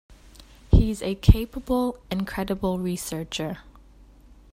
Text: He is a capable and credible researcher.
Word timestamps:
He 0.71 0.89
is 0.89 1.03
a 1.03 1.13
capable 1.13 1.99
and 2.09 2.25
credible 2.25 2.79
researcher. 2.79 3.59